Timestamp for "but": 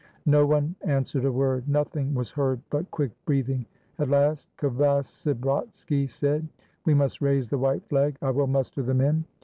2.71-2.89